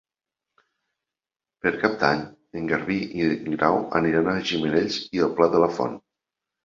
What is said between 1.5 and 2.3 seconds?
Per Cap d'Any